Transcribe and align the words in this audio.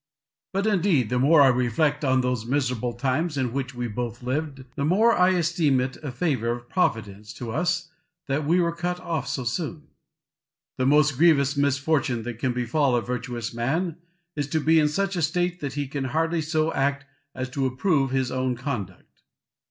But, 0.51 0.65
indeed, 0.65 1.11
the 1.11 1.19
more 1.19 1.43
I 1.43 1.49
reflect 1.49 2.03
on 2.03 2.21
those 2.21 2.43
miserable 2.47 2.93
times 2.93 3.37
in 3.37 3.53
which 3.53 3.75
we 3.75 3.87
both 3.87 4.23
lived, 4.23 4.65
the 4.75 4.83
more 4.83 5.13
I 5.13 5.29
esteem 5.29 5.79
it 5.79 5.95
a 6.01 6.11
favour 6.11 6.49
of 6.49 6.67
Providence 6.69 7.31
to 7.35 7.51
us 7.51 7.89
that 8.27 8.43
we 8.43 8.59
were 8.59 8.75
cut 8.75 8.99
off 8.99 9.27
so 9.27 9.43
soon. 9.43 9.89
The 10.79 10.87
most 10.87 11.19
grievous 11.19 11.55
misfortune 11.55 12.23
that 12.23 12.39
can 12.39 12.51
befall 12.51 12.95
a 12.95 13.01
virtuous 13.03 13.53
man 13.53 13.97
is 14.35 14.47
to 14.47 14.59
be 14.59 14.79
in 14.79 14.87
such 14.87 15.15
a 15.15 15.21
state 15.21 15.59
that 15.59 15.73
he 15.73 15.87
can 15.87 16.05
hardly 16.05 16.41
so 16.41 16.73
act 16.73 17.05
as 17.35 17.47
to 17.51 17.67
approve 17.67 18.09
his 18.09 18.31
own 18.31 18.55
conduct. 18.55 19.21